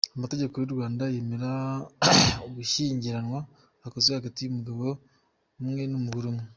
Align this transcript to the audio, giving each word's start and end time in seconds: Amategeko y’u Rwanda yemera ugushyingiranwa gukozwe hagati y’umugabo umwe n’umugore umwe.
Amategeko 0.17 0.53
y’u 0.57 0.73
Rwanda 0.73 1.03
yemera 1.13 1.51
ugushyingiranwa 2.47 3.39
gukozwe 3.81 4.11
hagati 4.17 4.39
y’umugabo 4.41 4.85
umwe 5.59 5.83
n’umugore 5.91 6.25
umwe. 6.31 6.45